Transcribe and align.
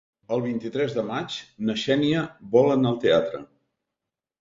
El 0.37 0.39
vint-i-tres 0.45 0.95
de 0.95 1.03
maig 1.09 1.37
na 1.69 1.77
Xènia 1.83 2.25
vol 2.59 2.75
anar 2.79 2.93
al 2.97 3.01
teatre. 3.07 3.47